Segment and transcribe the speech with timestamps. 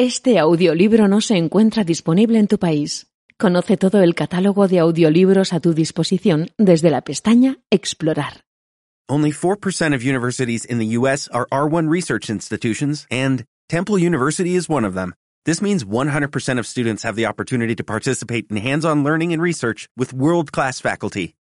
[0.00, 3.08] Este audiolibro no se encuentra disponible en tu país.
[3.36, 8.44] Conoce todo el catálogo de audiolibros a tu disposición desde la pestaña Explorar.
[9.08, 11.28] Only 4% of universities in the U.S.
[11.32, 15.14] are R1 research institutions, and Temple University is one of them.
[15.44, 19.88] This means 100% of students have the opportunity to participate in hands-on learning and research
[19.96, 21.34] with world-class faculty.